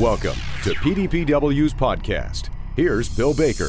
Welcome 0.00 0.36
to 0.62 0.72
PDPW's 0.76 1.74
podcast. 1.74 2.48
Here's 2.74 3.06
Bill 3.14 3.34
Baker. 3.34 3.68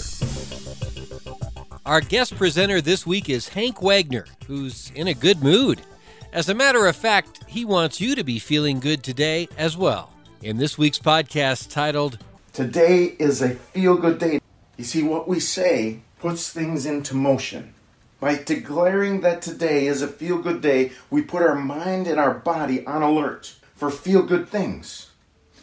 Our 1.86 2.00
guest 2.00 2.38
presenter 2.38 2.80
this 2.80 3.06
week 3.06 3.30
is 3.30 3.50
Hank 3.50 3.82
Wagner, 3.82 4.26
who's 4.48 4.94
in 4.96 5.10
a 5.10 5.14
good 5.14 5.44
mood. 5.44 5.82
As 6.32 6.48
a 6.48 6.56
matter 6.56 6.88
of 6.88 6.96
fact, 6.96 7.42
he 7.48 7.66
wants 7.66 8.00
you 8.00 8.16
to 8.16 8.24
be 8.24 8.40
feeling 8.40 8.80
good 8.80 9.04
today 9.04 9.50
as 9.58 9.76
well. 9.76 10.14
In 10.42 10.56
this 10.56 10.78
week's 10.78 11.00
podcast 11.00 11.70
titled, 11.70 12.18
Today 12.54 13.14
is 13.20 13.42
a 13.42 13.50
feel 13.50 13.98
good 13.98 14.18
day. 14.18 14.40
You 14.78 14.86
see, 14.86 15.04
what 15.04 15.28
we 15.28 15.42
say 15.42 16.00
puts 16.22 16.48
things 16.48 16.86
into 16.86 17.14
motion. 17.14 17.74
By 18.22 18.42
declaring 18.42 19.20
that 19.20 19.42
today 19.42 19.86
is 19.86 20.02
a 20.02 20.08
feel 20.08 20.38
good 20.38 20.62
day, 20.62 20.94
we 21.10 21.24
put 21.24 21.42
our 21.42 21.56
mind 21.56 22.08
and 22.08 22.22
our 22.22 22.34
body 22.34 22.86
on 22.86 23.02
alert 23.02 23.56
for 23.76 23.92
feel 23.92 24.22
good 24.22 24.48
things. 24.48 25.11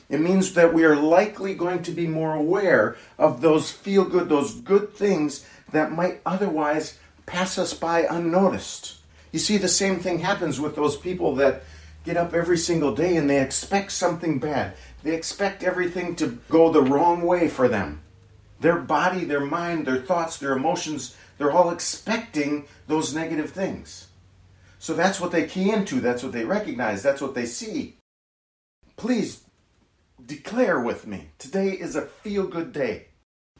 It 0.09 0.21
means 0.21 0.55
that 0.55 0.73
we 0.73 0.85
are 0.85 0.97
likely 0.97 1.55
going 1.55 1.83
to 1.83 1.91
be 1.91 2.07
more 2.07 2.35
aware 2.35 2.97
of 3.19 3.41
those 3.41 3.71
feel 3.71 4.05
good, 4.05 4.29
those 4.29 4.55
good 4.55 4.95
things 4.95 5.45
that 5.73 5.93
might 5.93 6.21
otherwise 6.25 6.99
pass 7.27 7.59
us 7.59 7.75
by 7.75 8.07
unnoticed. 8.09 8.97
You 9.33 9.39
see, 9.39 9.59
the 9.59 9.69
same 9.69 9.99
thing 9.99 10.21
happens 10.21 10.59
with 10.59 10.75
those 10.75 10.97
people 10.97 11.35
that 11.37 11.63
get 12.05 12.16
up 12.16 12.33
every 12.33 12.57
single 12.57 12.95
day 12.95 13.16
and 13.16 13.29
they 13.29 13.43
expect 13.43 13.93
something 13.93 14.39
bad. 14.39 14.75
They 15.02 15.15
expect 15.15 15.63
everything 15.63 16.16
to 16.16 16.38
go 16.49 16.73
the 16.73 16.83
wrong 16.83 17.23
way 17.23 17.49
for 17.49 17.69
them. 17.69 18.01
Their 18.61 18.79
body, 18.79 19.25
their 19.25 19.45
mind, 19.45 19.87
their 19.87 20.01
thoughts, 20.01 20.38
their 20.38 20.55
emotions, 20.55 21.15
they're 21.37 21.52
all 21.52 21.71
expecting 21.71 22.66
those 22.87 23.15
negative 23.15 23.51
things. 23.51 24.09
So 24.79 24.95
that's 24.95 25.21
what 25.21 25.33
they 25.33 25.47
key 25.47 25.71
into, 25.71 26.01
that's 26.01 26.23
what 26.23 26.33
they 26.33 26.45
recognize, 26.45 27.02
that's 27.02 27.21
what 27.21 27.35
they 27.35 27.47
see. 27.47 27.99
Please 28.97 29.43
declare 30.28 30.78
with 30.78 31.06
me 31.06 31.30
today 31.38 31.70
is 31.70 31.96
a 31.96 32.02
feel 32.02 32.46
good 32.46 32.73
day. 32.73 33.07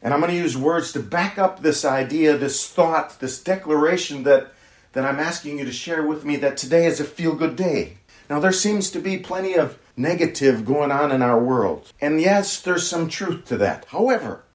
And 0.01 0.13
I'm 0.13 0.21
going 0.21 0.31
to 0.31 0.37
use 0.37 0.55
words 0.55 0.93
to 0.93 1.01
back 1.01 1.37
up 1.37 1.61
this 1.61 1.83
idea, 1.83 2.37
this 2.37 2.69
thought, 2.69 3.19
this 3.19 3.43
declaration 3.43 4.23
that, 4.23 4.53
that 4.93 5.03
I'm 5.03 5.19
asking 5.19 5.57
you 5.57 5.65
to 5.65 5.71
share 5.71 6.03
with 6.03 6.23
me 6.23 6.37
that 6.37 6.55
today 6.55 6.85
is 6.85 6.99
a 6.99 7.03
feel 7.03 7.35
good 7.35 7.55
day. 7.55 7.97
Now, 8.29 8.39
there 8.39 8.51
seems 8.51 8.91
to 8.91 8.99
be 8.99 9.17
plenty 9.17 9.55
of 9.55 9.79
negative 9.97 10.63
going 10.63 10.91
on 10.91 11.11
in 11.11 11.23
our 11.23 11.43
world. 11.43 11.91
And 11.99 12.21
yes, 12.21 12.61
there's 12.61 12.87
some 12.87 13.09
truth 13.09 13.45
to 13.45 13.57
that. 13.57 13.85
However, 13.85 14.45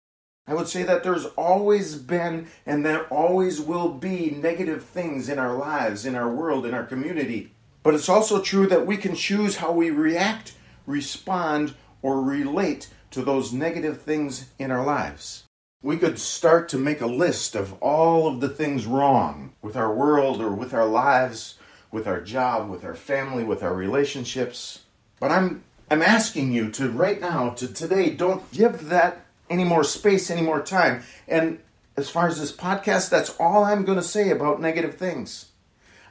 I 0.46 0.54
would 0.54 0.68
say 0.68 0.84
that 0.84 1.02
there's 1.02 1.26
always 1.36 1.96
been 1.96 2.46
and 2.64 2.86
there 2.86 3.06
always 3.08 3.60
will 3.60 3.88
be 3.88 4.30
negative 4.30 4.84
things 4.84 5.28
in 5.28 5.40
our 5.40 5.54
lives, 5.54 6.06
in 6.06 6.14
our 6.14 6.32
world, 6.32 6.64
in 6.64 6.74
our 6.74 6.84
community. 6.84 7.52
But 7.82 7.94
it's 7.94 8.08
also 8.08 8.40
true 8.40 8.68
that 8.68 8.86
we 8.86 8.96
can 8.96 9.16
choose 9.16 9.56
how 9.56 9.72
we 9.72 9.90
react, 9.90 10.54
respond, 10.86 11.74
or 12.04 12.20
relate 12.20 12.90
to 13.10 13.22
those 13.22 13.50
negative 13.50 14.02
things 14.02 14.50
in 14.58 14.70
our 14.70 14.84
lives. 14.84 15.44
We 15.82 15.96
could 15.96 16.18
start 16.18 16.68
to 16.68 16.78
make 16.78 17.00
a 17.00 17.06
list 17.06 17.54
of 17.54 17.72
all 17.82 18.28
of 18.28 18.42
the 18.42 18.48
things 18.48 18.84
wrong 18.84 19.54
with 19.62 19.74
our 19.74 19.92
world 19.92 20.42
or 20.42 20.50
with 20.50 20.74
our 20.74 20.84
lives, 20.84 21.54
with 21.90 22.06
our 22.06 22.20
job, 22.20 22.68
with 22.68 22.84
our 22.84 22.94
family, 22.94 23.42
with 23.42 23.62
our 23.62 23.72
relationships. 23.72 24.80
But 25.18 25.30
I'm 25.30 25.64
I'm 25.90 26.02
asking 26.02 26.52
you 26.52 26.70
to 26.72 26.90
right 26.90 27.18
now 27.18 27.50
to 27.50 27.72
today 27.72 28.10
don't 28.10 28.50
give 28.52 28.90
that 28.90 29.24
any 29.48 29.64
more 29.64 29.84
space, 29.84 30.30
any 30.30 30.42
more 30.42 30.60
time. 30.60 31.04
And 31.26 31.58
as 31.96 32.10
far 32.10 32.28
as 32.28 32.38
this 32.38 32.52
podcast, 32.52 33.08
that's 33.08 33.34
all 33.40 33.64
I'm 33.64 33.84
going 33.84 33.98
to 33.98 34.04
say 34.04 34.30
about 34.30 34.60
negative 34.60 34.96
things. 34.96 35.52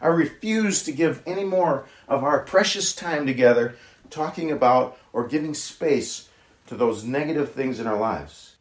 I 0.02 0.07
refuse 0.07 0.83
to 0.83 0.91
give 0.91 1.22
any 1.28 1.44
more 1.44 1.85
of 2.07 2.23
our 2.23 2.39
precious 2.39 2.94
time 2.95 3.25
together 3.25 3.75
talking 4.14 4.52
about 4.52 4.97
or 5.11 5.28
giving 5.28 5.53
space 5.53 6.30
to 6.67 6.75
those 6.75 7.03
negative 7.03 7.52
things 7.52 7.80
in 7.80 7.88
our 7.88 8.00
lives. 8.00 8.56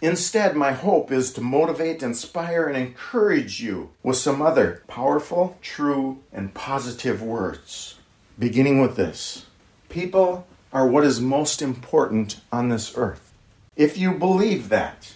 Instead, 0.00 0.54
my 0.54 0.72
hope 0.72 1.10
is 1.10 1.32
to 1.32 1.40
motivate, 1.40 2.02
inspire, 2.02 2.66
and 2.66 2.76
encourage 2.76 3.60
you 3.60 3.90
with 4.02 4.16
some 4.16 4.40
other 4.40 4.82
powerful, 4.86 5.56
true, 5.60 6.18
and 6.32 6.54
positive 6.54 7.20
words. 7.20 7.96
Beginning 8.38 8.80
with 8.80 8.96
this 8.96 9.46
People 9.88 10.46
are 10.72 10.86
what 10.86 11.04
is 11.04 11.20
most 11.20 11.62
important 11.62 12.40
on 12.52 12.68
this 12.68 12.96
earth. 12.96 13.32
If 13.74 13.96
you 13.96 14.12
believe 14.12 14.68
that, 14.68 15.14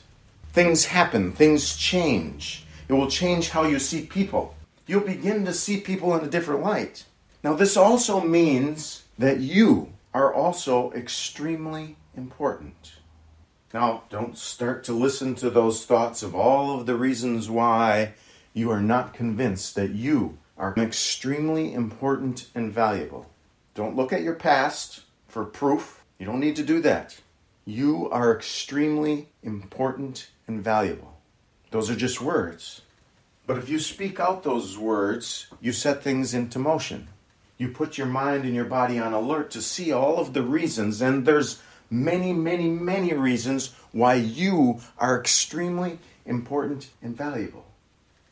things 0.53 0.87
happen, 0.87 1.33
things 1.33 1.77
change. 1.77 2.65
It 2.89 2.95
will 2.95 3.11
change 3.11 3.51
how 3.51 3.65
you 3.65 3.79
see 3.79 4.07
people. 4.07 4.55
You'll 4.87 5.01
begin 5.03 5.45
to 5.45 5.53
see 5.53 5.81
people 5.81 6.17
in 6.17 6.25
a 6.25 6.31
different 6.31 6.63
light. 6.63 7.05
Now, 7.45 7.55
this 7.55 7.77
also 7.77 8.21
means 8.21 9.02
that 9.19 9.41
you 9.41 9.93
are 10.15 10.33
also 10.33 10.93
extremely 10.93 11.97
important. 12.17 12.95
Now, 13.73 14.05
don't 14.11 14.37
start 14.37 14.85
to 14.85 14.93
listen 14.93 15.35
to 15.37 15.49
those 15.49 15.87
thoughts 15.87 16.23
of 16.23 16.35
all 16.35 16.79
of 16.79 16.87
the 16.87 16.97
reasons 16.97 17.49
why 17.49 18.15
you 18.53 18.71
are 18.71 18.83
not 18.83 19.15
convinced 19.15 19.75
that 19.77 19.93
you 19.93 20.39
are 20.59 20.75
extremely 20.77 21.73
important 21.73 22.49
and 22.55 22.73
valuable. 22.73 23.31
Don't 23.75 23.97
look 23.97 24.13
at 24.13 24.23
your 24.23 24.35
past 24.35 25.03
for 25.27 25.45
proof. 25.45 26.05
You 26.19 26.27
don't 26.27 26.41
need 26.41 26.57
to 26.57 26.63
do 26.63 26.81
that. 26.83 27.19
You 27.65 28.11
are 28.11 28.37
extremely 28.37 29.29
important 29.43 30.29
and 30.47 30.63
valuable. 30.63 31.17
Those 31.71 31.89
are 31.91 31.97
just 31.97 32.21
words. 32.21 32.83
But 33.47 33.57
if 33.57 33.69
you 33.69 33.79
speak 33.79 34.21
out 34.21 34.43
those 34.43 34.77
words, 34.77 35.47
you 35.61 35.73
set 35.73 36.03
things 36.03 36.35
into 36.35 36.59
motion. 36.59 37.09
You 37.63 37.69
put 37.69 37.97
your 37.97 38.09
mind 38.09 38.43
and 38.43 38.57
your 38.57 38.65
body 38.65 38.99
on 38.99 39.13
alert 39.13 39.53
to 39.53 39.63
see 39.63 39.93
all 39.93 40.19
of 40.19 40.33
the 40.33 40.43
reasons, 40.43 41.01
and 41.01 41.25
there's 41.25 41.63
many, 41.89 42.33
many, 42.33 42.69
many 42.69 43.15
reasons 43.15 43.73
why 43.93 44.15
you 44.15 44.81
are 44.99 45.17
extremely 45.21 46.01
important 46.27 46.91
and 47.01 47.17
valuable. 47.17 47.67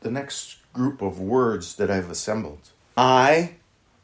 The 0.00 0.10
next 0.10 0.56
group 0.72 1.00
of 1.00 1.20
words 1.20 1.76
that 1.76 1.92
I've 1.92 2.10
assembled 2.10 2.70
I 2.96 3.52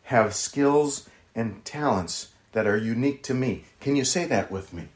have 0.05 0.33
skills 0.33 1.09
and 1.35 1.65
talents 1.65 2.29
that 2.53 2.69
are 2.69 2.77
unique 2.77 3.25
to 3.25 3.35
me. 3.35 3.65
Can 3.81 3.97
you 3.97 4.05
say 4.05 4.27
that 4.27 4.53
with 4.53 4.73
me? 4.73 4.91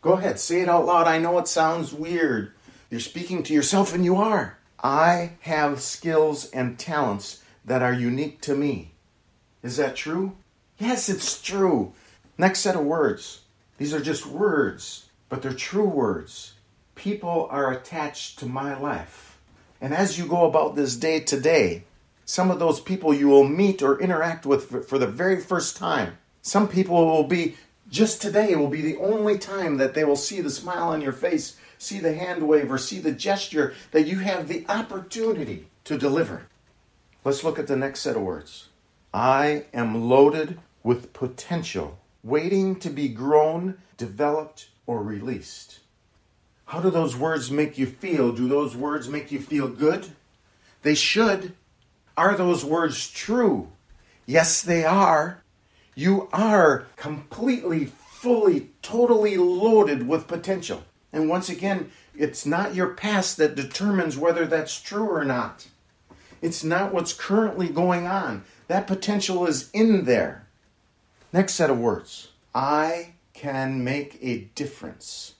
Go 0.00 0.12
ahead, 0.12 0.38
say 0.38 0.60
it 0.60 0.68
out 0.68 0.86
loud. 0.86 1.08
I 1.08 1.18
know 1.18 1.40
it 1.40 1.48
sounds 1.48 1.92
weird. 1.92 2.52
You're 2.88 3.00
speaking 3.00 3.42
to 3.42 3.52
yourself, 3.52 3.92
and 3.92 4.04
you 4.04 4.14
are. 4.14 4.58
I 4.80 5.32
have 5.40 5.80
skills 5.80 6.48
and 6.50 6.78
talents 6.78 7.42
that 7.64 7.82
are 7.82 7.92
unique 7.92 8.40
to 8.42 8.54
me. 8.54 8.92
Is 9.66 9.78
that 9.78 9.96
true? 9.96 10.36
Yes, 10.78 11.08
it's 11.08 11.42
true. 11.42 11.92
Next 12.38 12.60
set 12.60 12.76
of 12.76 12.84
words. 12.84 13.40
These 13.78 13.92
are 13.92 14.00
just 14.00 14.24
words, 14.24 15.06
but 15.28 15.42
they're 15.42 15.52
true 15.52 15.88
words. 15.88 16.54
People 16.94 17.48
are 17.50 17.72
attached 17.72 18.38
to 18.38 18.46
my 18.46 18.78
life. 18.78 19.38
And 19.80 19.92
as 19.92 20.20
you 20.20 20.26
go 20.26 20.46
about 20.46 20.76
this 20.76 20.94
day 20.94 21.18
today, 21.18 21.82
some 22.24 22.52
of 22.52 22.60
those 22.60 22.78
people 22.78 23.12
you 23.12 23.26
will 23.26 23.42
meet 23.42 23.82
or 23.82 24.00
interact 24.00 24.46
with 24.46 24.86
for 24.88 24.98
the 25.00 25.08
very 25.08 25.40
first 25.40 25.76
time. 25.76 26.16
Some 26.42 26.68
people 26.68 27.04
will 27.04 27.24
be, 27.24 27.56
just 27.90 28.22
today 28.22 28.54
will 28.54 28.68
be 28.68 28.82
the 28.82 28.98
only 28.98 29.36
time 29.36 29.78
that 29.78 29.94
they 29.94 30.04
will 30.04 30.14
see 30.14 30.40
the 30.40 30.48
smile 30.48 30.90
on 30.90 31.00
your 31.00 31.12
face, 31.12 31.56
see 31.76 31.98
the 31.98 32.14
hand 32.14 32.46
wave, 32.46 32.70
or 32.70 32.78
see 32.78 33.00
the 33.00 33.10
gesture 33.10 33.74
that 33.90 34.06
you 34.06 34.20
have 34.20 34.46
the 34.46 34.64
opportunity 34.68 35.66
to 35.82 35.98
deliver. 35.98 36.46
Let's 37.24 37.42
look 37.42 37.58
at 37.58 37.66
the 37.66 37.74
next 37.74 37.98
set 38.02 38.14
of 38.14 38.22
words. 38.22 38.68
I 39.16 39.64
am 39.72 40.10
loaded 40.10 40.58
with 40.82 41.14
potential, 41.14 41.98
waiting 42.22 42.78
to 42.80 42.90
be 42.90 43.08
grown, 43.08 43.78
developed, 43.96 44.68
or 44.86 45.02
released. 45.02 45.78
How 46.66 46.82
do 46.82 46.90
those 46.90 47.16
words 47.16 47.50
make 47.50 47.78
you 47.78 47.86
feel? 47.86 48.32
Do 48.32 48.46
those 48.46 48.76
words 48.76 49.08
make 49.08 49.32
you 49.32 49.40
feel 49.40 49.68
good? 49.68 50.08
They 50.82 50.94
should. 50.94 51.54
Are 52.14 52.36
those 52.36 52.62
words 52.62 53.10
true? 53.10 53.72
Yes, 54.26 54.60
they 54.60 54.84
are. 54.84 55.42
You 55.94 56.28
are 56.30 56.86
completely, 56.96 57.86
fully, 57.86 58.68
totally 58.82 59.38
loaded 59.38 60.06
with 60.06 60.28
potential. 60.28 60.84
And 61.10 61.30
once 61.30 61.48
again, 61.48 61.90
it's 62.14 62.44
not 62.44 62.74
your 62.74 62.88
past 62.88 63.38
that 63.38 63.54
determines 63.54 64.18
whether 64.18 64.44
that's 64.44 64.78
true 64.78 65.08
or 65.08 65.24
not. 65.24 65.68
It's 66.42 66.64
not 66.64 66.92
what's 66.92 67.12
currently 67.12 67.68
going 67.68 68.06
on. 68.06 68.44
That 68.68 68.86
potential 68.86 69.46
is 69.46 69.70
in 69.72 70.04
there. 70.04 70.46
Next 71.32 71.54
set 71.54 71.70
of 71.70 71.78
words 71.78 72.28
I 72.54 73.14
can 73.32 73.84
make 73.84 74.18
a 74.22 74.48
difference. 74.54 75.34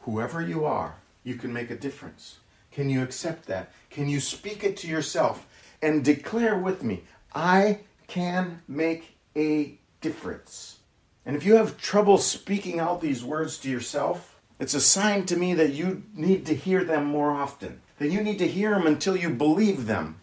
Whoever 0.00 0.42
you 0.42 0.64
are, 0.64 0.96
you 1.24 1.36
can 1.36 1.52
make 1.52 1.70
a 1.70 1.76
difference. 1.76 2.38
Can 2.70 2.90
you 2.90 3.02
accept 3.02 3.46
that? 3.46 3.72
Can 3.90 4.08
you 4.08 4.20
speak 4.20 4.62
it 4.62 4.76
to 4.78 4.86
yourself 4.86 5.46
and 5.82 6.04
declare 6.04 6.56
with 6.56 6.82
me, 6.82 7.04
I 7.34 7.80
can 8.06 8.62
make 8.68 9.16
a 9.34 9.78
difference? 10.00 10.78
And 11.26 11.36
if 11.36 11.44
you 11.44 11.54
have 11.54 11.78
trouble 11.78 12.18
speaking 12.18 12.80
out 12.80 13.00
these 13.00 13.24
words 13.24 13.58
to 13.58 13.70
yourself, 13.70 14.40
it's 14.58 14.74
a 14.74 14.80
sign 14.80 15.26
to 15.26 15.36
me 15.36 15.54
that 15.54 15.72
you 15.72 16.02
need 16.14 16.46
to 16.46 16.54
hear 16.54 16.84
them 16.84 17.04
more 17.04 17.30
often. 17.30 17.80
That 17.98 18.10
you 18.10 18.22
need 18.22 18.38
to 18.38 18.48
hear 18.48 18.70
them 18.70 18.86
until 18.86 19.16
you 19.16 19.30
believe 19.30 19.86
them 19.86 20.16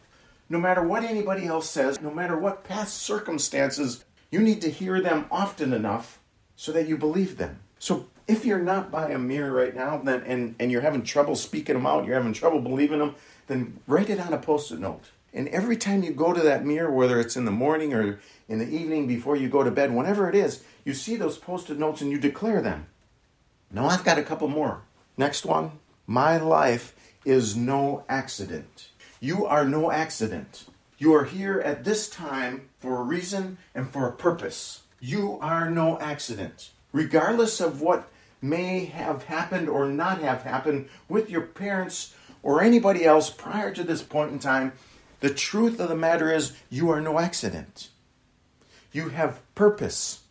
no 0.49 0.59
matter 0.59 0.83
what 0.83 1.03
anybody 1.03 1.45
else 1.45 1.69
says, 1.69 2.01
no 2.01 2.11
matter 2.11 2.37
what 2.37 2.63
past 2.63 2.97
circumstances, 2.97 4.05
you 4.31 4.39
need 4.39 4.61
to 4.61 4.69
hear 4.69 5.01
them 5.01 5.25
often 5.31 5.73
enough 5.73 6.19
so 6.55 6.71
that 6.71 6.87
you 6.87 6.97
believe 6.97 7.37
them. 7.37 7.59
So 7.79 8.07
if 8.27 8.45
you're 8.45 8.59
not 8.59 8.91
by 8.91 9.11
a 9.11 9.17
mirror 9.17 9.51
right 9.51 9.75
now, 9.75 9.97
then 9.97 10.21
and, 10.23 10.55
and 10.59 10.71
you're 10.71 10.81
having 10.81 11.03
trouble 11.03 11.35
speaking 11.35 11.75
them 11.75 11.85
out, 11.85 12.05
you're 12.05 12.17
having 12.17 12.33
trouble 12.33 12.59
believing 12.59 12.99
them, 12.99 13.15
then 13.47 13.79
write 13.87 14.09
it 14.09 14.19
on 14.19 14.33
a 14.33 14.37
post-it 14.37 14.79
note. 14.79 15.03
And 15.33 15.47
every 15.49 15.77
time 15.77 16.03
you 16.03 16.11
go 16.11 16.33
to 16.33 16.41
that 16.41 16.65
mirror, 16.65 16.91
whether 16.91 17.19
it's 17.19 17.37
in 17.37 17.45
the 17.45 17.51
morning 17.51 17.93
or 17.93 18.19
in 18.49 18.59
the 18.59 18.67
evening 18.67 19.07
before 19.07 19.35
you 19.35 19.49
go 19.49 19.63
to 19.63 19.71
bed, 19.71 19.93
whenever 19.93 20.29
it 20.29 20.35
is, 20.35 20.63
you 20.83 20.93
see 20.93 21.15
those 21.15 21.37
post-it 21.37 21.77
notes 21.77 22.01
and 22.01 22.11
you 22.11 22.17
declare 22.17 22.61
them. 22.61 22.87
Now 23.71 23.87
I've 23.87 24.05
got 24.05 24.17
a 24.17 24.23
couple 24.23 24.47
more. 24.47 24.81
Next 25.17 25.45
one. 25.45 25.79
My 26.07 26.37
life 26.37 26.95
is 27.25 27.55
no 27.55 28.05
accident. 28.07 28.89
You 29.19 29.47
are 29.47 29.65
no 29.65 29.91
accident. 29.91 30.65
You 30.99 31.13
are 31.15 31.25
here 31.25 31.59
at 31.59 31.83
this 31.83 32.07
time 32.07 32.69
for 32.79 32.99
a 32.99 33.03
reason 33.03 33.57
and 33.73 33.89
for 33.89 34.07
a 34.07 34.11
purpose. 34.11 34.81
You 34.99 35.39
are 35.41 35.69
no 35.71 35.99
accident. 35.99 36.69
Regardless 36.91 37.59
of 37.59 37.81
what 37.81 38.09
may 38.41 38.85
have 38.85 39.23
happened 39.23 39.69
or 39.69 39.87
not 39.87 40.21
have 40.21 40.43
happened 40.43 40.89
with 41.09 41.29
your 41.29 41.41
parents 41.41 42.13
or 42.43 42.61
anybody 42.61 43.05
else 43.05 43.29
prior 43.29 43.73
to 43.73 43.83
this 43.83 44.03
point 44.03 44.31
in 44.31 44.39
time, 44.39 44.73
the 45.19 45.29
truth 45.31 45.79
of 45.79 45.89
the 45.89 45.95
matter 45.95 46.31
is 46.31 46.53
you 46.69 46.89
are 46.91 47.01
no 47.01 47.19
accident. 47.19 47.89
You 48.91 49.09
have 49.09 49.41
purpose. 49.55 50.21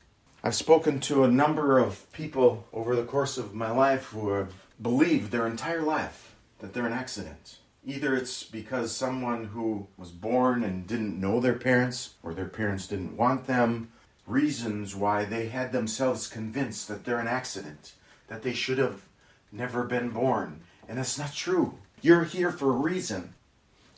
I've 0.45 0.55
spoken 0.55 1.01
to 1.01 1.25
a 1.25 1.31
number 1.31 1.79
of 1.79 2.11
people 2.13 2.67
over 2.73 2.95
the 2.95 3.05
course 3.05 3.37
of 3.37 3.53
my 3.53 3.71
life 3.71 4.07
who 4.07 4.31
have 4.31 4.55
believed 4.81 5.33
their 5.33 5.47
entire 5.47 5.83
life 5.83 6.37
that 6.61 6.73
they're 6.73 6.87
an 6.87 6.93
accident. 6.93 7.59
Either 7.89 8.17
it's 8.17 8.43
because 8.43 8.91
someone 8.91 9.45
who 9.45 9.87
was 9.97 10.11
born 10.11 10.65
and 10.65 10.89
didn't 10.89 11.21
know 11.21 11.39
their 11.39 11.55
parents, 11.55 12.15
or 12.21 12.35
their 12.35 12.49
parents 12.49 12.89
didn't 12.89 13.17
want 13.17 13.47
them, 13.47 13.89
reasons 14.27 14.97
why 14.97 15.25
they 15.25 15.47
had 15.47 15.71
themselves 15.71 16.27
convinced 16.27 16.89
that 16.89 17.05
they're 17.05 17.21
an 17.21 17.29
accident, 17.29 17.93
that 18.27 18.43
they 18.43 18.53
should 18.53 18.79
have 18.79 19.03
never 19.53 19.85
been 19.85 20.11
born. 20.11 20.61
And 20.89 20.99
that's 20.99 21.17
not 21.17 21.33
true. 21.33 21.79
You're 22.03 22.25
here 22.25 22.51
for 22.51 22.71
a 22.71 22.77
reason. 22.77 23.35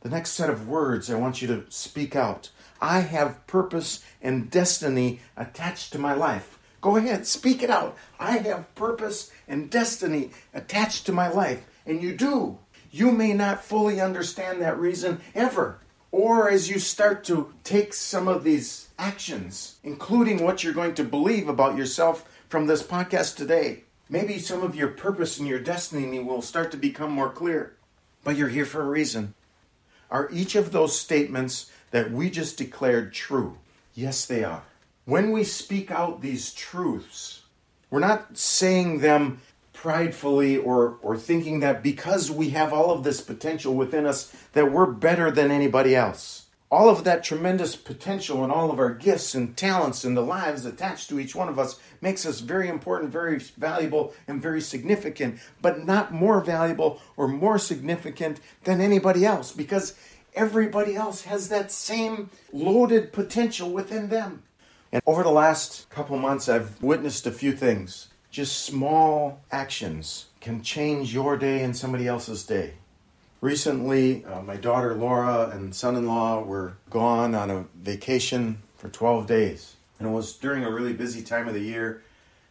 The 0.03 0.11
next 0.11 0.33
set 0.33 0.51
of 0.51 0.69
words 0.69 1.11
I 1.11 1.17
want 1.17 1.41
you 1.41 1.49
to 1.49 1.65
speak 1.71 2.15
out. 2.15 2.51
I 2.83 3.01
have 3.01 3.47
purpose 3.47 4.05
and 4.21 4.51
destiny 4.51 5.21
attached 5.35 5.93
to 5.93 5.99
my 5.99 6.13
life. 6.13 6.59
Go 6.81 6.97
ahead, 6.97 7.27
speak 7.27 7.63
it 7.63 7.71
out. 7.71 7.97
I 8.21 8.39
have 8.39 8.73
purpose 8.75 9.33
and 9.49 9.71
destiny 9.71 10.31
attached 10.53 11.07
to 11.07 11.13
my 11.13 11.29
life. 11.29 11.67
And 11.87 12.03
you 12.03 12.15
do. 12.15 12.59
You 12.91 13.13
may 13.13 13.33
not 13.33 13.65
fully 13.65 14.01
understand 14.01 14.61
that 14.61 14.79
reason 14.79 15.21
ever. 15.35 15.79
Or 16.11 16.49
as 16.51 16.71
you 16.71 16.79
start 16.79 17.25
to 17.25 17.53
take 17.65 17.93
some 17.93 18.29
of 18.29 18.43
these 18.43 18.89
actions, 18.99 19.77
including 19.85 20.43
what 20.43 20.65
you're 20.65 20.73
going 20.73 20.95
to 20.95 21.05
believe 21.05 21.49
about 21.49 21.77
yourself 21.77 22.29
from 22.49 22.67
this 22.67 22.83
podcast 22.83 23.37
today, 23.37 23.85
maybe 24.09 24.39
some 24.39 24.63
of 24.63 24.75
your 24.75 24.89
purpose 24.89 25.39
and 25.39 25.47
your 25.47 25.59
destiny 25.61 26.19
will 26.19 26.41
start 26.41 26.71
to 26.71 26.79
become 26.79 27.11
more 27.11 27.31
clear. 27.31 27.77
But 28.25 28.37
you're 28.37 28.49
here 28.49 28.65
for 28.65 28.81
a 28.81 28.89
reason. 28.89 29.35
Are 30.11 30.31
each 30.33 30.55
of 30.55 30.73
those 30.73 30.99
statements 30.99 31.71
that 31.91 32.11
we 32.11 32.31
just 32.31 32.57
declared 32.57 33.13
true? 33.13 33.59
Yes, 33.95 34.25
they 34.25 34.45
are. 34.45 34.63
When 35.05 35.31
we 35.31 35.45
speak 35.45 35.91
out 35.91 36.23
these 36.23 36.55
truths, 36.55 37.43
we're 37.91 38.01
not 38.01 38.39
saying 38.39 39.01
them 39.01 39.41
pridefully 39.81 40.57
or, 40.57 40.99
or 41.03 41.17
thinking 41.17 41.61
that 41.61 41.85
because 41.85 42.33
we 42.33 42.51
have 42.51 42.73
all 42.73 42.91
of 42.91 43.05
this 43.05 43.21
potential 43.21 43.75
within 43.75 44.07
us 44.07 44.35
that 44.53 44.73
we're 44.73 44.91
better 44.91 45.31
than 45.31 45.53
anybody 45.53 45.95
else. 45.95 46.47
All 46.69 46.91
of 46.91 47.05
that 47.05 47.23
tremendous 47.23 47.77
potential 47.77 48.43
and 48.43 48.53
all 48.53 48.73
of 48.73 48.81
our 48.81 48.93
gifts 48.93 49.37
and 49.37 49.57
talents 49.57 50.03
and 50.03 50.17
the 50.17 50.21
lives 50.21 50.65
attached 50.65 51.09
to 51.11 51.21
each 51.21 51.37
one 51.37 51.49
of 51.49 51.61
us 51.61 51.79
makes 52.01 52.27
us 52.27 52.41
very 52.41 52.69
important, 52.69 53.13
very 53.13 53.39
valuable, 53.39 54.15
and 54.27 54.43
very 54.43 54.61
significant, 54.61 55.39
but 55.63 55.87
not 55.87 56.13
more 56.13 56.41
valuable 56.41 57.01
or 57.17 57.29
more 57.29 57.57
significant 57.57 58.41
than 58.65 58.81
anybody 58.81 59.25
else 59.25 59.53
because 59.53 59.95
everybody 60.35 60.97
else 60.97 61.23
has 61.23 61.51
that 61.51 61.71
same 61.71 62.31
loaded 62.53 63.13
potential 63.13 63.71
within 63.71 64.09
them. 64.09 64.43
And 64.91 65.01
over 65.07 65.23
the 65.23 65.31
last 65.31 65.89
couple 65.89 66.19
months, 66.19 66.49
I've 66.49 66.83
witnessed 66.83 67.29
a 67.29 67.33
few 67.33 67.53
things. 67.53 68.09
Just 68.39 68.65
small 68.65 69.41
actions 69.51 70.27
can 70.41 70.63
change 70.63 71.13
your 71.13 71.37
day 71.37 71.65
and 71.65 71.77
somebody 71.77 72.07
else's 72.07 72.45
day. 72.45 72.75
Recently, 73.41 74.25
uh, 74.25 74.43
my 74.43 74.55
daughter 74.55 74.95
Laura 74.95 75.51
and 75.53 75.75
son 75.75 75.97
in 75.97 76.07
law 76.07 76.45
were 76.45 76.75
gone 76.89 77.35
on 77.35 77.51
a 77.51 77.65
vacation 77.75 78.63
for 78.77 78.91
12 78.91 79.27
days. 79.27 79.75
And 79.99 80.07
it 80.07 80.13
was 80.13 80.35
during 80.35 80.63
a 80.63 80.71
really 80.71 80.93
busy 80.93 81.21
time 81.21 81.49
of 81.49 81.55
the 81.55 81.61
year. 81.61 82.05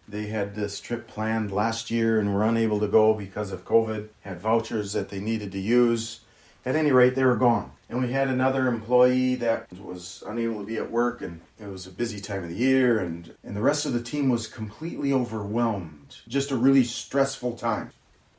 They 0.09 0.25
had 0.25 0.55
this 0.55 0.81
trip 0.81 1.07
planned 1.07 1.53
last 1.53 1.89
year 1.89 2.19
and 2.19 2.33
were 2.33 2.43
unable 2.43 2.81
to 2.81 2.87
go 2.89 3.13
because 3.13 3.53
of 3.53 3.63
COVID, 3.63 4.09
had 4.23 4.41
vouchers 4.41 4.91
that 4.91 5.07
they 5.07 5.21
needed 5.21 5.53
to 5.53 5.59
use. 5.59 6.19
At 6.67 6.75
any 6.75 6.91
rate, 6.91 7.15
they 7.15 7.23
were 7.23 7.37
gone. 7.37 7.71
And 7.87 8.01
we 8.01 8.11
had 8.11 8.27
another 8.27 8.67
employee 8.67 9.35
that 9.35 9.71
was 9.79 10.21
unable 10.27 10.59
to 10.59 10.65
be 10.65 10.75
at 10.75 10.91
work, 10.91 11.21
and 11.21 11.39
it 11.57 11.67
was 11.67 11.87
a 11.87 11.91
busy 11.91 12.19
time 12.19 12.43
of 12.43 12.49
the 12.49 12.57
year, 12.57 12.99
and, 12.99 13.33
and 13.41 13.55
the 13.55 13.61
rest 13.61 13.85
of 13.85 13.93
the 13.93 14.01
team 14.01 14.27
was 14.27 14.47
completely 14.47 15.13
overwhelmed. 15.13 16.17
Just 16.27 16.51
a 16.51 16.57
really 16.57 16.83
stressful 16.83 17.55
time. 17.55 17.91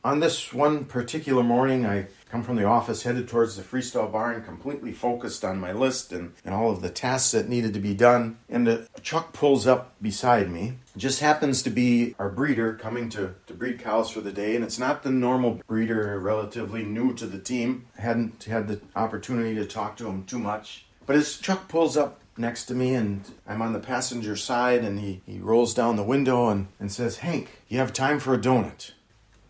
On 0.05 0.21
this 0.21 0.53
one 0.53 0.85
particular 0.85 1.43
morning, 1.43 1.87
I 1.87 2.09
come 2.31 2.43
from 2.43 2.57
the 2.57 2.65
office, 2.65 3.03
headed 3.03 3.29
towards 3.29 3.57
the 3.57 3.63
freestall 3.63 4.13
barn, 4.13 4.45
completely 4.45 4.93
focused 4.93 5.43
on 5.43 5.59
my 5.59 5.73
list 5.73 6.13
and, 6.13 6.35
and 6.45 6.55
all 6.55 6.71
of 6.71 6.83
the 6.83 6.91
tasks 6.91 7.33
that 7.33 7.49
needed 7.49 7.73
to 7.75 7.81
be 7.81 7.95
done. 7.95 8.37
And 8.51 8.69
a 8.69 8.87
truck 9.03 9.33
pulls 9.33 9.67
up 9.67 9.95
beside 10.03 10.51
me. 10.51 10.75
It 10.95 10.99
just 10.99 11.21
happens 11.21 11.63
to 11.63 11.71
be 11.71 12.15
our 12.19 12.29
breeder 12.29 12.75
coming 12.75 13.09
to 13.11 13.35
breed 13.59 13.81
cows 13.81 14.11
for 14.11 14.21
the 14.21 14.33
day. 14.33 14.55
And 14.55 14.65
it's 14.65 14.79
not 14.79 15.03
the 15.03 15.11
normal 15.11 15.61
breeder, 15.67 16.19
relatively 16.19 16.85
new 16.85 17.15
to 17.15 17.27
the 17.27 17.39
team. 17.39 17.87
Hadn't 17.99 18.45
had 18.45 18.69
the 18.69 18.81
opportunity 18.97 19.55
to 19.57 19.67
talk 19.67 19.97
to 19.99 20.07
him 20.09 20.25
too 20.25 20.39
much. 20.39 20.87
But 21.07 21.17
his 21.17 21.39
truck 21.39 21.69
pulls 21.69 21.97
up 21.97 22.21
next 22.37 22.67
to 22.67 22.75
me 22.75 22.95
and 22.95 23.23
I'm 23.47 23.63
on 23.63 23.73
the 23.73 23.81
passenger 23.81 24.37
side 24.37 24.85
and 24.85 25.01
he, 25.01 25.23
he 25.27 25.39
rolls 25.39 25.75
down 25.75 25.97
the 25.97 26.03
window 26.03 26.49
and, 26.49 26.69
and 26.79 26.93
says, 26.93 27.19
Hank, 27.19 27.63
you 27.69 27.79
have 27.79 27.93
time 27.93 28.21
for 28.21 28.35
a 28.35 28.39
donut? 28.39 28.93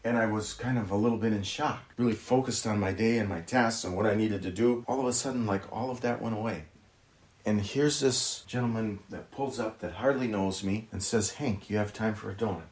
and 0.04 0.16
I 0.16 0.26
was 0.26 0.54
kind 0.54 0.78
of 0.78 0.90
a 0.90 0.96
little 0.96 1.18
bit 1.18 1.34
in 1.34 1.42
shock, 1.42 1.92
really 1.98 2.14
focused 2.14 2.66
on 2.66 2.80
my 2.80 2.92
day 2.92 3.18
and 3.18 3.28
my 3.28 3.40
tasks 3.40 3.84
and 3.84 3.94
what 3.94 4.06
I 4.06 4.14
needed 4.14 4.42
to 4.42 4.50
do. 4.50 4.84
All 4.88 5.00
of 5.00 5.06
a 5.06 5.12
sudden, 5.12 5.46
like 5.46 5.70
all 5.70 5.90
of 5.90 6.00
that 6.00 6.22
went 6.22 6.34
away. 6.34 6.64
And 7.44 7.60
here's 7.60 8.00
this 8.00 8.42
gentleman 8.46 9.00
that 9.10 9.30
pulls 9.30 9.58
up 9.58 9.80
that 9.80 9.92
hardly 9.92 10.26
knows 10.26 10.64
me 10.64 10.88
and 10.92 11.02
says, 11.02 11.32
Hank, 11.32 11.68
you 11.68 11.76
have 11.76 11.92
time 11.92 12.14
for 12.14 12.30
a 12.30 12.34
donut. 12.34 12.62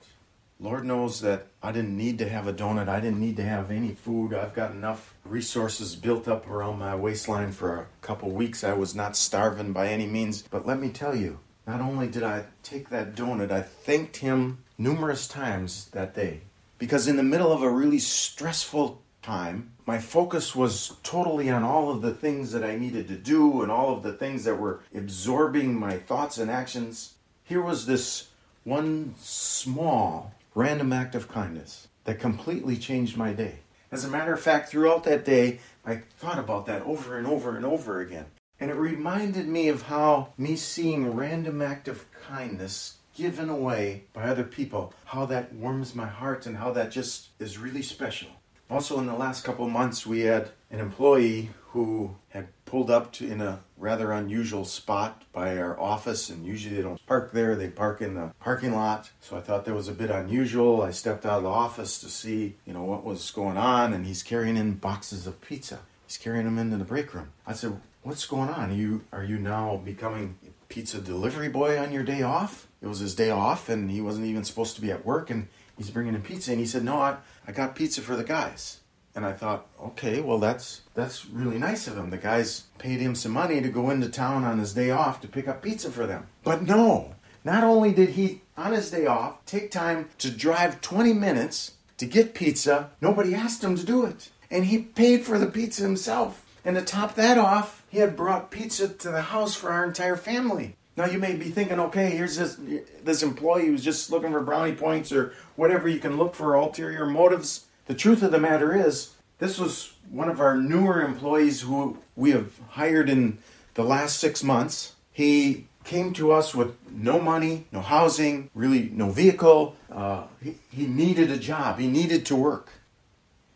Lord 0.58 0.87
knows 0.87 1.21
that 1.21 1.49
I 1.62 1.71
didn't 1.71 1.97
need 1.99 2.19
to 2.19 2.28
have 2.28 2.47
a 2.47 2.52
donut. 2.52 2.88
I 2.88 2.99
didn't 2.99 3.21
need 3.21 3.37
to 3.37 3.42
have 3.42 3.71
any 3.71 3.92
food. 3.92 4.33
I've 4.33 4.54
got 4.54 4.71
enough 4.71 5.14
resources 5.25 5.95
built 5.95 6.28
up 6.28 6.49
around 6.49 6.78
my 6.78 6.95
waistline 6.95 7.52
for 7.52 7.76
a 7.76 7.87
couple 8.00 8.31
weeks. 8.31 8.64
I 8.64 8.73
was 8.73 8.95
not 8.95 9.16
starving 9.16 9.75
by 9.75 9.88
any 9.88 10.07
means. 10.07 10.40
But 10.42 10.66
let 10.66 10.81
me 10.81 10.88
tell 10.88 11.14
you, 11.14 11.40
not 11.66 11.83
only 11.83 12.07
did 12.07 12.23
I 12.23 12.47
take 12.62 12.88
that 12.88 13.14
donut, 13.14 13.50
I 13.50 13.61
thanked 13.61 14.16
him 14.16 14.64
numerous 14.78 15.28
times 15.28 15.90
that 15.90 16.14
day 16.14 16.40
because 16.78 17.07
in 17.07 17.16
the 17.16 17.23
middle 17.23 17.52
of 17.52 17.62
a 17.62 17.71
really 17.71 17.99
stressful 17.99 19.02
time, 19.21 19.73
my 19.85 19.99
focus 19.99 20.57
was 20.57 20.97
totally 21.02 21.50
on 21.50 21.64
all 21.64 21.90
of 21.90 22.00
the 22.00 22.14
things 22.14 22.52
that 22.52 22.64
I 22.64 22.76
needed 22.76 23.09
to 23.09 23.16
do 23.16 23.62
and 23.62 23.71
all 23.71 23.95
of 23.95 24.02
the 24.02 24.12
things 24.12 24.45
that 24.45 24.59
were 24.59 24.81
absorbing 24.95 25.78
my 25.78 25.99
thoughts 25.99 26.38
and 26.38 26.50
actions. 26.50 27.14
Here 27.45 27.61
was 27.61 27.85
this 27.85 28.28
one 28.64 29.14
small 29.19 30.33
random 30.57 30.91
act 30.91 31.15
of 31.15 31.29
kindness 31.29 31.87
that 32.05 32.19
completely 32.19 32.79
changed 32.79 33.15
my 33.15 33.31
day. 33.33 33.57
As 33.93 34.05
a 34.05 34.11
matter 34.11 34.33
of 34.33 34.41
fact, 34.41 34.71
throughout 34.71 35.05
that 35.05 35.25
day, 35.25 35.61
I 35.85 35.97
thought 36.19 36.39
about 36.39 36.65
that 36.67 36.83
over 36.83 37.19
and 37.19 37.27
over 37.27 37.57
and 37.57 37.65
over 37.65 38.01
again. 38.01 38.25
And 38.59 38.71
it 38.71 38.75
reminded 38.75 39.47
me 39.47 39.69
of 39.69 39.83
how 39.83 40.33
me 40.39 40.57
seeing 40.57 41.15
random 41.15 41.61
act 41.61 41.89
of 41.89 42.11
kindness 42.11 42.97
given 43.15 43.51
away 43.51 44.05
by 44.15 44.23
other 44.23 44.45
people, 44.45 44.95
how 45.05 45.27
that 45.27 45.53
warms 45.53 45.95
my 45.95 46.07
heart 46.07 46.47
and 46.47 46.57
how 46.57 46.73
that 46.73 46.91
just 46.91 47.29
is 47.39 47.59
really 47.59 47.83
special. 47.83 48.29
Also, 48.71 48.99
in 48.99 49.07
the 49.07 49.15
last 49.15 49.45
couple 49.45 49.69
months, 49.69 50.07
we 50.07 50.21
had 50.21 50.51
an 50.71 50.81
employee 50.81 51.51
who 51.69 52.17
had 52.31 52.49
pulled 52.66 52.90
up 52.90 53.12
to 53.12 53.26
in 53.26 53.40
a 53.40 53.61
rather 53.78 54.12
unusual 54.12 54.64
spot 54.64 55.23
by 55.32 55.56
our 55.56 55.78
office, 55.80 56.28
and 56.28 56.44
usually 56.44 56.76
they 56.76 56.82
don't 56.82 57.04
park 57.06 57.32
there, 57.32 57.56
they 57.56 57.68
park 57.68 58.02
in 58.02 58.14
the 58.14 58.32
parking 58.40 58.75
lot. 58.75 59.11
So 59.20 59.37
I 59.37 59.40
thought 59.40 59.64
that 59.64 59.75
was 59.75 59.88
a 59.88 59.92
bit 59.92 60.11
unusual. 60.11 60.82
I 60.82 60.90
stepped 60.90 61.25
out 61.25 61.38
of 61.38 61.42
the 61.44 61.49
office 61.49 61.99
to 62.00 62.08
see, 62.08 62.56
you 62.66 62.75
know, 62.75 62.82
what 62.82 63.04
was 63.04 63.30
going 63.30 63.56
on, 63.56 63.94
and 63.94 64.04
he's 64.04 64.23
carrying 64.23 64.56
in 64.56 64.75
boxes 64.75 65.26
of 65.26 65.40
pizza. 65.40 65.78
He's 66.06 66.18
carrying 66.18 66.44
them 66.44 66.58
into 66.58 66.76
the 66.76 66.85
break 66.85 67.14
room. 67.14 67.30
I 67.46 67.54
said, 67.54 67.80
"What's 68.02 68.26
going 68.26 68.50
on? 68.50 68.70
Are 68.70 68.75
you 68.75 69.04
are 69.12 69.25
you 69.25 69.38
now 69.38 69.80
becoming 69.82 70.37
pizza 70.68 71.00
delivery 71.00 71.49
boy 71.49 71.78
on 71.78 71.92
your 71.92 72.04
day 72.04 72.23
off?" 72.23 72.66
it 72.82 72.87
was 72.88 73.00
his 73.00 73.14
day 73.14 73.30
off 73.30 73.68
and 73.68 73.90
he 73.90 74.00
wasn't 74.00 74.26
even 74.26 74.44
supposed 74.44 74.76
to 74.76 74.80
be 74.80 74.92
at 74.92 75.04
work 75.04 75.30
and 75.30 75.49
he's 75.76 75.90
bringing 75.90 76.14
in 76.14 76.23
pizza 76.23 76.50
and 76.50 76.61
he 76.61 76.66
said 76.66 76.85
no 76.85 76.99
I, 76.99 77.16
I 77.46 77.52
got 77.52 77.75
pizza 77.75 78.00
for 78.00 78.16
the 78.16 78.25
guys 78.25 78.80
and 79.16 79.26
i 79.26 79.32
thought 79.32 79.66
okay 79.82 80.20
well 80.20 80.38
that's 80.38 80.82
that's 80.94 81.26
really 81.26 81.58
nice 81.58 81.88
of 81.88 81.96
him 81.96 82.11
the 82.11 82.16
guys 82.16 82.64
paid 82.78 83.00
him 83.00 83.14
some 83.16 83.32
money 83.32 83.61
to 83.61 83.68
go 83.68 83.90
into 83.90 84.08
town 84.08 84.44
on 84.44 84.61
his 84.61 84.75
day 84.75 84.90
off 84.90 85.20
to 85.20 85.26
pick 85.26 85.49
up 85.49 85.62
pizza 85.62 85.90
for 85.90 86.06
them 86.06 86.28
but 86.44 86.62
no 86.62 87.16
Not 87.46 87.62
only 87.62 87.92
did 87.92 88.08
he, 88.11 88.40
on 88.56 88.73
his 88.73 88.90
day 88.90 89.06
off, 89.06 89.44
take 89.46 89.70
time 89.70 90.08
to 90.18 90.32
drive 90.32 90.80
20 90.80 91.12
minutes 91.12 91.75
to 91.96 92.04
get 92.04 92.35
pizza, 92.35 92.90
nobody 93.00 93.37
asked 93.37 93.62
him 93.62 93.76
to 93.76 93.87
do 93.87 94.04
it. 94.04 94.30
And 94.50 94.64
he 94.64 94.78
paid 94.78 95.23
for 95.25 95.38
the 95.38 95.46
pizza 95.46 95.85
himself. 95.85 96.44
And 96.64 96.75
to 96.75 96.82
top 96.82 97.14
that 97.14 97.38
off, 97.38 97.85
he 97.88 97.99
had 97.99 98.16
brought 98.16 98.50
pizza 98.50 98.88
to 98.88 99.11
the 99.11 99.23
house 99.23 99.54
for 99.54 99.70
our 99.70 99.85
entire 99.85 100.16
family. 100.16 100.75
Now 100.96 101.06
you 101.06 101.20
may 101.20 101.37
be 101.37 101.50
thinking, 101.50 101.78
okay, 101.78 102.11
here's 102.11 102.37
this 102.37 102.58
this 103.04 103.23
employee 103.23 103.66
who's 103.66 103.85
just 103.85 104.11
looking 104.11 104.32
for 104.32 104.40
brownie 104.40 104.75
points 104.75 105.12
or 105.12 105.32
whatever 105.54 105.88
you 105.88 106.00
can 106.00 106.16
look 106.16 106.35
for 106.35 106.56
ulterior 106.56 107.06
motives. 107.06 107.65
The 107.87 107.95
truth 107.95 108.23
of 108.23 108.33
the 108.33 108.38
matter 108.38 108.75
is, 108.75 109.14
this 109.38 109.59
was 109.59 109.93
one 110.11 110.28
of 110.28 110.40
our 110.40 110.57
newer 110.57 111.02
employees 111.02 111.61
who 111.61 111.99
we 112.14 112.31
have 112.31 112.52
hired 112.71 113.09
in 113.09 113.38
the 113.75 113.85
last 113.85 114.19
six 114.19 114.43
months. 114.43 114.95
He 115.12 115.66
came 115.85 116.12
to 116.14 116.33
us 116.33 116.55
with 116.55 116.75
no 116.90 117.21
money, 117.21 117.66
no 117.71 117.81
housing, 117.81 118.50
really 118.55 118.90
no 118.93 119.11
vehicle. 119.11 119.76
Uh, 119.90 120.25
he, 120.43 120.57
he 120.71 120.87
needed 120.87 121.31
a 121.31 121.37
job. 121.37 121.78
He 121.78 121.87
needed 121.87 122.26
to 122.26 122.37
work. 122.37 122.71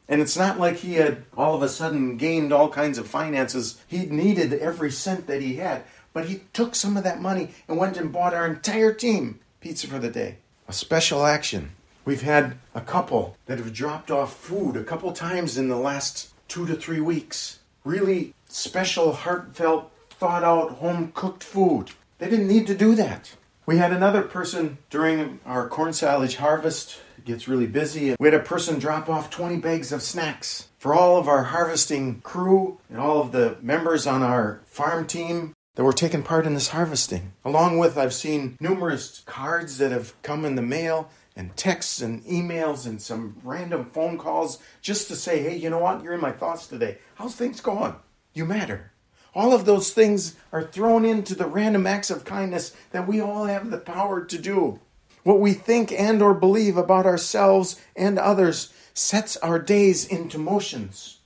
And 0.09 0.21
it's 0.21 0.37
not 0.37 0.59
like 0.59 0.77
he 0.77 0.95
had 0.95 1.25
all 1.37 1.55
of 1.55 1.63
a 1.63 1.69
sudden 1.69 2.17
gained 2.17 2.53
all 2.53 2.69
kinds 2.69 2.99
of 2.99 3.07
finances. 3.07 3.81
He 3.87 4.07
needed 4.07 4.53
every 4.53 4.91
cent 4.91 5.27
that 5.27 5.41
he 5.41 5.57
had. 5.57 5.85
But 6.13 6.27
he 6.27 6.43
took 6.53 6.75
some 6.75 6.97
of 6.97 7.05
that 7.05 7.21
money 7.21 7.51
and 7.69 7.79
went 7.79 7.97
and 7.97 8.13
bought 8.13 8.35
our 8.35 8.47
entire 8.47 8.93
team 8.93 9.41
pizza 9.61 9.87
for 9.87 9.99
the 9.99 10.11
day. 10.11 10.39
A 10.69 10.73
special 10.73 11.25
action. 11.25 11.73
We've 12.11 12.23
had 12.23 12.59
a 12.75 12.81
couple 12.81 13.37
that 13.47 13.59
have 13.59 13.73
dropped 13.73 14.11
off 14.11 14.35
food 14.35 14.77
a 14.77 14.83
couple 14.83 15.13
times 15.13 15.57
in 15.57 15.69
the 15.69 15.77
last 15.77 16.31
two 16.49 16.67
to 16.67 16.75
three 16.75 17.01
weeks. 17.01 17.61
Really 17.85 18.35
special, 18.49 19.13
heartfelt, 19.13 19.93
thought 20.11 20.43
out, 20.43 20.73
home 20.79 21.13
cooked 21.15 21.45
food. 21.45 21.93
They 22.19 22.29
didn't 22.29 22.49
need 22.49 22.67
to 22.67 22.75
do 22.75 22.97
that. 22.97 23.37
We 23.65 23.77
had 23.79 23.93
another 23.93 24.23
person 24.23 24.79
during 24.91 25.39
our 25.47 25.69
corn 25.69 25.93
silage 25.93 26.35
harvest. 26.35 26.99
Gets 27.25 27.47
really 27.47 27.69
busy. 27.69 28.17
We 28.19 28.27
had 28.27 28.35
a 28.35 28.43
person 28.43 28.81
drop 28.81 29.09
off 29.09 29.31
20 29.31 29.59
bags 29.59 29.93
of 29.93 30.03
snacks 30.03 30.67
for 30.79 30.93
all 30.93 31.17
of 31.17 31.29
our 31.29 31.45
harvesting 31.45 32.23
crew 32.23 32.81
and 32.89 32.99
all 32.99 33.21
of 33.21 33.31
the 33.31 33.57
members 33.63 34.09
on 34.09 34.25
our 34.25 34.63
farm 34.65 35.07
team 35.07 35.55
that 35.77 35.85
were 35.85 35.93
taking 35.93 36.25
part 36.25 36.45
in 36.45 36.55
this 36.55 36.71
harvesting. 36.71 37.33
Along 37.45 37.79
with, 37.79 37.97
I've 37.97 38.13
seen 38.13 38.57
numerous 38.61 39.23
cards 39.27 39.79
that 39.79 39.93
have 39.93 40.21
come 40.23 40.45
in 40.45 40.57
the 40.57 40.63
mail 40.63 41.09
and 41.37 41.57
texts 41.57 42.01
and 42.01 42.25
emails 42.25 42.87
and 42.87 43.01
some 43.01 43.37
random 43.45 43.91
phone 43.93 44.19
calls 44.19 44.59
just 44.83 45.09
to 45.09 45.17
say, 45.17 45.43
hey, 45.43 45.57
you 45.57 45.71
know 45.71 45.79
what? 45.79 46.03
You're 46.03 46.15
in 46.15 46.21
my 46.21 46.33
thoughts 46.33 46.67
today. 46.67 46.99
How's 47.15 47.35
things 47.35 47.61
going? 47.61 47.95
You 48.35 48.45
matter. 48.45 48.93
All 49.35 49.53
of 49.53 49.65
those 49.65 49.93
things 49.93 50.37
are 50.53 50.65
thrown 50.65 51.05
into 51.05 51.35
the 51.35 51.47
random 51.47 51.87
acts 51.87 52.11
of 52.11 52.25
kindness 52.25 52.75
that 52.91 53.07
we 53.07 53.21
all 53.21 53.45
have 53.45 53.71
the 53.71 53.79
power 53.79 54.25
to 54.25 54.39
do. 54.39 54.81
What 55.23 55.41
we 55.41 55.53
think 55.53 55.93
and 55.93 56.21
or 56.21 56.35
believe 56.35 56.77
about 56.77 57.07
ourselves 57.07 57.81
and 57.95 58.19
others 58.19 58.73
sets 58.93 59.37
our 59.37 59.59
days 59.59 60.05
into 60.07 60.39
motions. 60.39 61.19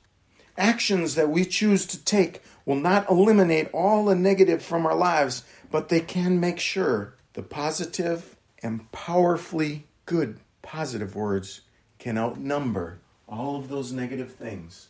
Actions 0.57 1.15
that 1.15 1.31
we 1.31 1.45
choose 1.45 1.87
to 1.87 2.05
take 2.05 2.43
will 2.67 2.77
not 2.77 3.09
eliminate 3.11 3.69
all 3.73 4.05
the 4.05 4.15
negative 4.15 4.63
from 4.63 4.87
our 4.87 4.95
lives, 4.95 5.45
but 5.71 5.89
they 5.89 6.01
can 6.01 6.39
make 6.39 6.61
sure 6.61 7.17
the 7.33 7.43
positive 7.43 8.37
and 8.63 8.91
powerfully 8.93 9.87
good 10.07 10.39
positive 10.63 11.15
words 11.15 11.63
can 11.99 12.19
outnumber 12.19 13.01
all 13.29 13.57
of 13.57 13.69
those 13.69 13.93
negative 13.93 14.33
things. 14.35 14.89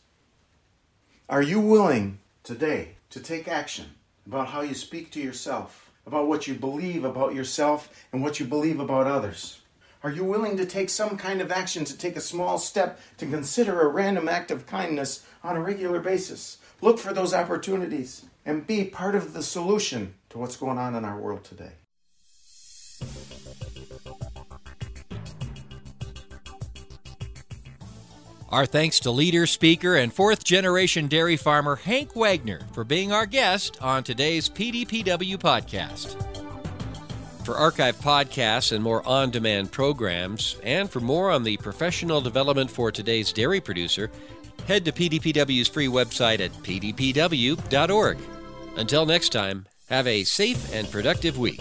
Are 1.28 1.42
you 1.42 1.60
willing 1.60 2.18
today 2.42 2.96
to 3.10 3.20
take 3.20 3.48
action 3.48 3.86
about 4.26 4.48
how 4.48 4.62
you 4.62 4.74
speak 4.74 5.10
to 5.12 5.20
yourself, 5.20 5.90
about 6.06 6.26
what 6.26 6.46
you 6.46 6.54
believe 6.54 7.04
about 7.04 7.34
yourself 7.34 8.06
and 8.12 8.22
what 8.22 8.40
you 8.40 8.46
believe 8.46 8.80
about 8.80 9.06
others? 9.06 9.60
Are 10.02 10.10
you 10.10 10.24
willing 10.24 10.58
to 10.58 10.66
take 10.66 10.90
some 10.90 11.16
kind 11.16 11.40
of 11.40 11.50
action 11.50 11.84
to 11.86 11.96
take 11.96 12.16
a 12.16 12.20
small 12.20 12.58
step 12.58 13.00
to 13.16 13.26
consider 13.26 13.80
a 13.80 13.88
random 13.88 14.28
act 14.28 14.50
of 14.50 14.66
kindness 14.66 15.24
on 15.42 15.56
a 15.56 15.62
regular 15.62 16.00
basis? 16.00 16.58
Look 16.82 16.98
for 16.98 17.14
those 17.14 17.32
opportunities 17.32 18.26
and 18.44 18.66
be 18.66 18.84
part 18.84 19.14
of 19.14 19.32
the 19.32 19.42
solution 19.42 20.14
to 20.28 20.38
what's 20.38 20.56
going 20.56 20.76
on 20.76 20.94
in 20.94 21.06
our 21.06 21.18
world 21.18 21.44
today. 21.44 21.72
Our 28.54 28.66
thanks 28.66 29.00
to 29.00 29.10
leader, 29.10 29.48
speaker, 29.48 29.96
and 29.96 30.14
fourth 30.14 30.44
generation 30.44 31.08
dairy 31.08 31.36
farmer 31.36 31.74
Hank 31.74 32.14
Wagner 32.14 32.60
for 32.72 32.84
being 32.84 33.10
our 33.10 33.26
guest 33.26 33.82
on 33.82 34.04
today's 34.04 34.48
PDPW 34.48 35.38
podcast. 35.38 36.14
For 37.44 37.56
archive 37.56 37.96
podcasts 37.96 38.70
and 38.70 38.80
more 38.80 39.04
on 39.08 39.32
demand 39.32 39.72
programs, 39.72 40.56
and 40.62 40.88
for 40.88 41.00
more 41.00 41.32
on 41.32 41.42
the 41.42 41.56
professional 41.56 42.20
development 42.20 42.70
for 42.70 42.92
today's 42.92 43.32
dairy 43.32 43.60
producer, 43.60 44.08
head 44.68 44.84
to 44.84 44.92
PDPW's 44.92 45.66
free 45.66 45.88
website 45.88 46.38
at 46.38 46.52
pdpw.org. 46.62 48.18
Until 48.76 49.04
next 49.04 49.30
time, 49.30 49.66
have 49.88 50.06
a 50.06 50.22
safe 50.22 50.72
and 50.72 50.88
productive 50.92 51.38
week. 51.38 51.60